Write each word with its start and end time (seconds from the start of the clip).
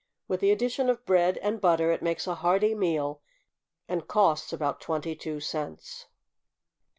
With 0.27 0.39
the 0.39 0.49
addition 0.49 0.89
of 0.89 1.05
bread 1.05 1.37
and 1.43 1.61
butter 1.61 1.91
it 1.91 2.01
makes 2.01 2.25
a 2.25 2.33
hearty 2.33 2.73
meal, 2.73 3.21
and 3.87 4.07
costs 4.07 4.51
about 4.51 4.81
twenty 4.81 5.15
two 5.15 5.39
cents. 5.39 6.07